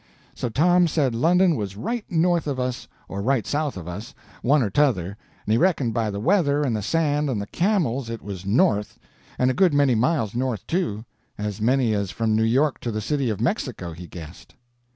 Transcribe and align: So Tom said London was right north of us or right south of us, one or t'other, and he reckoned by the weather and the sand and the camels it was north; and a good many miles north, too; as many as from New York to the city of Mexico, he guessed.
So 0.33 0.49
Tom 0.49 0.87
said 0.87 1.13
London 1.13 1.55
was 1.55 1.77
right 1.77 2.03
north 2.09 2.47
of 2.47 2.59
us 2.59 2.87
or 3.07 3.21
right 3.21 3.45
south 3.45 3.77
of 3.77 3.87
us, 3.87 4.15
one 4.41 4.63
or 4.63 4.71
t'other, 4.71 5.15
and 5.45 5.51
he 5.51 5.59
reckoned 5.59 5.93
by 5.93 6.09
the 6.09 6.19
weather 6.19 6.63
and 6.63 6.75
the 6.75 6.81
sand 6.81 7.29
and 7.29 7.39
the 7.39 7.45
camels 7.45 8.09
it 8.09 8.23
was 8.23 8.43
north; 8.43 8.97
and 9.37 9.51
a 9.51 9.53
good 9.53 9.75
many 9.75 9.93
miles 9.93 10.33
north, 10.33 10.65
too; 10.65 11.05
as 11.37 11.61
many 11.61 11.93
as 11.93 12.09
from 12.09 12.35
New 12.35 12.41
York 12.41 12.79
to 12.79 12.89
the 12.91 12.99
city 12.99 13.29
of 13.29 13.39
Mexico, 13.39 13.93
he 13.93 14.07
guessed. 14.07 14.55